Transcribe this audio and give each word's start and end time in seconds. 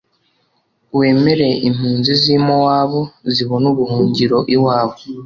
Wemere 0.97 1.47
impunzi 1.67 2.11
z’i 2.21 2.37
Mowabu, 2.45 3.01
zibone 3.33 3.65
ubuhungiro 3.73 4.37
iwawe, 4.55 4.97